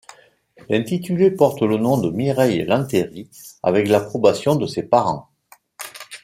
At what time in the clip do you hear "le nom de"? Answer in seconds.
1.61-2.09